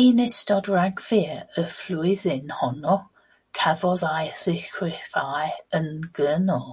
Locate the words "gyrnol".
6.20-6.70